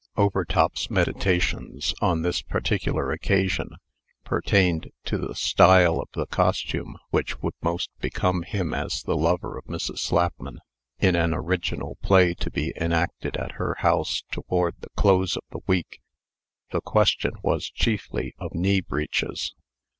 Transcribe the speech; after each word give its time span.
Overtop's 0.17 0.89
meditations, 0.89 1.93
on 2.01 2.23
this 2.23 2.41
particular 2.41 3.11
occasion, 3.11 3.75
pertained 4.23 4.89
to 5.05 5.19
the 5.19 5.35
style 5.35 5.99
of 6.01 6.09
the 6.13 6.25
costume 6.25 6.97
which 7.11 7.39
would 7.43 7.53
most 7.61 7.91
become 7.99 8.41
him 8.41 8.73
as 8.73 9.03
the 9.03 9.15
lover 9.15 9.59
of 9.59 9.65
Mrs. 9.65 9.99
Slapman, 9.99 10.57
in 10.99 11.15
an 11.15 11.35
original 11.35 11.99
play 12.01 12.33
to 12.33 12.49
be 12.49 12.73
enacted 12.81 13.37
at 13.37 13.51
her 13.61 13.75
house 13.81 14.23
toward 14.31 14.73
the 14.79 14.89
close 14.95 15.37
of 15.37 15.43
the 15.51 15.61
week. 15.67 16.01
The 16.71 16.81
question 16.81 17.33
was 17.43 17.69
chiefly 17.69 18.33
of 18.39 18.55
knee 18.55 18.81
breeches. 18.81 19.53